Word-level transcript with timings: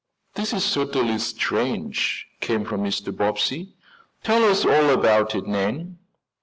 "This 0.33 0.51
is 0.51 0.65
certainly 0.65 1.19
strange," 1.19 2.25
came 2.39 2.65
from 2.65 2.81
Mr. 2.81 3.15
Bobbsey. 3.15 3.75
"Tell 4.23 4.43
us 4.45 4.65
all 4.65 4.89
about 4.89 5.35
it, 5.35 5.45
Nan." 5.45 5.99